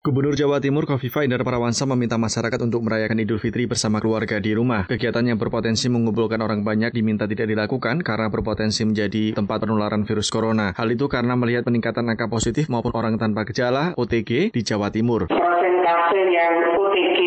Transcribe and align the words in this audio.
Gubernur 0.00 0.32
Jawa 0.32 0.64
Timur 0.64 0.88
Kofifa 0.88 1.28
Indar 1.28 1.44
Parawansa 1.44 1.84
meminta 1.84 2.16
masyarakat 2.16 2.56
untuk 2.64 2.80
merayakan 2.88 3.20
Idul 3.20 3.36
Fitri 3.36 3.68
bersama 3.68 4.00
keluarga 4.00 4.40
di 4.40 4.56
rumah. 4.56 4.88
Kegiatan 4.88 5.28
yang 5.28 5.36
berpotensi 5.36 5.92
mengumpulkan 5.92 6.40
orang 6.40 6.64
banyak 6.64 6.96
diminta 6.96 7.28
tidak 7.28 7.52
dilakukan 7.52 8.00
karena 8.00 8.32
berpotensi 8.32 8.88
menjadi 8.88 9.36
tempat 9.36 9.60
penularan 9.60 10.08
virus 10.08 10.32
corona. 10.32 10.72
Hal 10.72 10.88
itu 10.88 11.04
karena 11.04 11.36
melihat 11.36 11.68
peningkatan 11.68 12.08
angka 12.08 12.32
positif 12.32 12.72
maupun 12.72 12.96
orang 12.96 13.20
tanpa 13.20 13.44
gejala 13.44 13.92
(OTG) 14.00 14.56
di 14.56 14.64
Jawa 14.64 14.88
Timur. 14.88 15.28
Prosentase 15.28 16.20
yang 16.32 16.80
OTG 16.80 17.18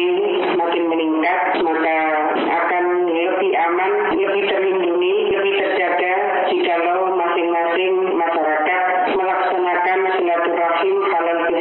semakin 0.58 0.84
meningkat, 0.90 1.40
maka 1.62 1.98
akan 2.42 2.84
lebih 3.06 3.54
aman, 3.54 3.92
lebih 4.18 4.44
terlindungi, 4.50 4.93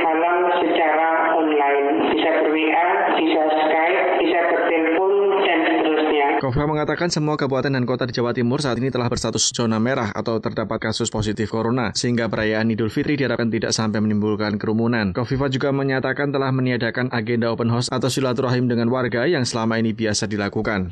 bihalal 0.03 0.39
secara 0.59 1.09
online. 1.39 2.11
Bisa 2.11 2.29
ber-WA, 2.43 2.89
bisa 3.15 3.41
Skype, 3.63 4.07
bisa 4.19 4.39
bertelepon, 4.51 5.13
dan 5.47 5.59
seterusnya. 5.63 6.27
Kofifa 6.43 6.67
mengatakan 6.67 7.09
semua 7.15 7.39
kabupaten 7.39 7.71
dan 7.71 7.87
kota 7.87 8.11
di 8.11 8.13
Jawa 8.19 8.35
Timur 8.35 8.59
saat 8.59 8.83
ini 8.83 8.91
telah 8.91 9.07
berstatus 9.07 9.55
zona 9.55 9.79
merah 9.79 10.11
atau 10.11 10.43
terdapat 10.43 10.91
kasus 10.91 11.07
positif 11.07 11.55
corona, 11.55 11.95
sehingga 11.95 12.27
perayaan 12.27 12.67
Idul 12.75 12.91
Fitri 12.91 13.15
diharapkan 13.15 13.47
tidak 13.47 13.71
sampai 13.71 14.03
menimbulkan 14.03 14.59
kerumunan. 14.59 15.15
Kofifa 15.15 15.47
juga 15.47 15.71
menyatakan 15.71 16.35
telah 16.35 16.51
meniadakan 16.51 17.07
agenda 17.15 17.55
open 17.55 17.71
house 17.71 17.87
atau 17.87 18.11
silaturahim 18.11 18.67
dengan 18.67 18.91
warga 18.91 19.23
yang 19.31 19.47
selama 19.47 19.79
ini 19.79 19.95
biasa 19.95 20.27
dilakukan. 20.27 20.91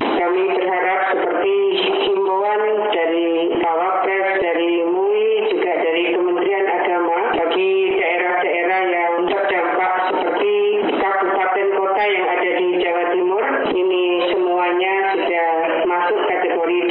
category 16.29 16.81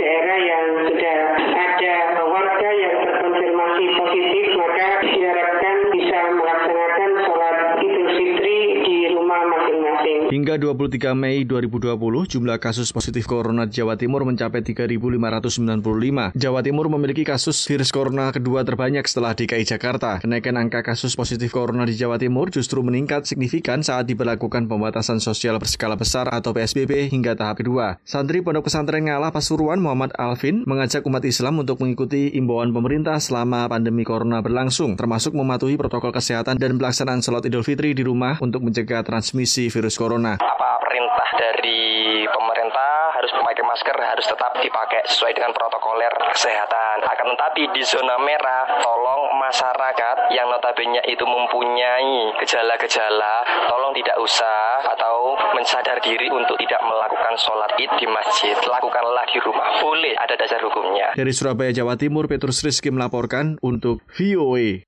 Hingga 10.50 10.66
23 10.66 11.14
Mei 11.14 11.46
2020, 11.46 11.94
jumlah 12.26 12.58
kasus 12.58 12.90
positif 12.90 13.22
corona 13.30 13.70
di 13.70 13.78
Jawa 13.78 13.94
Timur 13.94 14.26
mencapai 14.26 14.66
3.595. 14.66 16.34
Jawa 16.34 16.60
Timur 16.66 16.90
memiliki 16.90 17.22
kasus 17.22 17.70
virus 17.70 17.94
corona 17.94 18.34
kedua 18.34 18.66
terbanyak 18.66 19.06
setelah 19.06 19.38
DKI 19.38 19.62
Jakarta. 19.62 20.18
Kenaikan 20.18 20.58
angka 20.58 20.82
kasus 20.82 21.14
positif 21.14 21.54
corona 21.54 21.86
di 21.86 21.94
Jawa 21.94 22.18
Timur 22.18 22.50
justru 22.50 22.82
meningkat 22.82 23.30
signifikan 23.30 23.86
saat 23.86 24.10
diberlakukan 24.10 24.66
pembatasan 24.66 25.22
sosial 25.22 25.54
berskala 25.62 25.94
besar 25.94 26.26
atau 26.26 26.50
PSBB 26.50 27.14
hingga 27.14 27.38
tahap 27.38 27.62
kedua. 27.62 28.02
Santri 28.02 28.42
Pondok 28.42 28.66
Pesantren 28.66 29.06
Ngalah 29.06 29.30
Pasuruan 29.30 29.78
Muhammad 29.78 30.10
Alvin 30.18 30.66
mengajak 30.66 31.06
umat 31.06 31.22
Islam 31.30 31.62
untuk 31.62 31.78
mengikuti 31.78 32.26
imbauan 32.34 32.74
pemerintah 32.74 33.22
selama 33.22 33.70
pandemi 33.70 34.02
corona 34.02 34.42
berlangsung, 34.42 34.98
termasuk 34.98 35.30
mematuhi 35.30 35.78
protokol 35.78 36.10
kesehatan 36.10 36.58
dan 36.58 36.74
pelaksanaan 36.74 37.22
sholat 37.22 37.46
Idul 37.46 37.62
Fitri 37.62 37.94
di 37.94 38.02
rumah 38.02 38.42
untuk 38.42 38.66
mencegah 38.66 39.06
transmisi 39.06 39.70
virus 39.70 39.94
corona. 39.94 40.39
Apa 40.40 40.80
perintah 40.80 41.28
dari 41.36 42.24
pemerintah 42.24 43.12
harus 43.16 43.32
memakai 43.36 43.64
masker 43.64 43.96
harus 44.00 44.26
tetap 44.26 44.52
dipakai 44.64 45.04
sesuai 45.04 45.36
dengan 45.36 45.52
protokoler 45.52 46.12
kesehatan. 46.32 47.04
Akan 47.04 47.36
tetapi 47.36 47.72
di 47.74 47.82
zona 47.82 48.16
merah, 48.22 48.80
tolong 48.80 49.34
masyarakat 49.40 50.30
yang 50.32 50.46
notabene 50.46 51.02
itu 51.08 51.24
mempunyai 51.26 52.36
gejala-gejala, 52.40 53.44
tolong 53.66 53.92
tidak 53.96 54.16
usah 54.22 54.84
atau 54.94 55.34
mensadar 55.56 55.98
diri 56.04 56.30
untuk 56.30 56.54
tidak 56.62 56.78
melakukan 56.86 57.34
sholat 57.40 57.72
id 57.80 57.90
di 57.98 58.06
masjid. 58.06 58.54
Lakukanlah 58.60 59.26
di 59.26 59.38
rumah. 59.42 59.82
Boleh, 59.82 60.14
ada 60.14 60.38
dasar 60.38 60.62
hukumnya. 60.62 61.16
Dari 61.18 61.32
Surabaya, 61.34 61.74
Jawa 61.74 61.98
Timur, 61.98 62.30
Petrus 62.30 62.62
Rizky 62.62 62.94
melaporkan 62.94 63.58
untuk 63.64 64.04
VOA. 64.14 64.78